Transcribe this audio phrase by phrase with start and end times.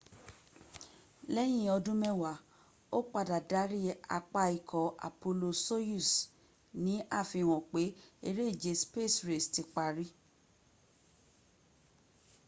[1.33, 2.43] lẹ́yìn ọdún mẹ́wáá
[2.97, 3.79] ó padà darí
[4.17, 6.09] apá ikọ̀ apollo-soyuz
[6.83, 7.81] ní àfihàn pé
[8.27, 10.05] eré ìje space race ti pari